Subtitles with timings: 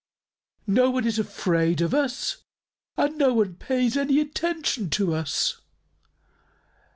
[0.65, 2.37] No one is afraid of us
[2.97, 5.61] and no one pays any attention to us."